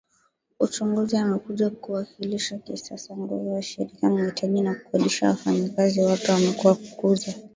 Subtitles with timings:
[0.59, 7.33] Uchunguzi amekuja kuwakilisha kisasa nguvu ya shirika Mahitaji ya kukodisha wafanyakazi wapya wamekuwa kukuzwa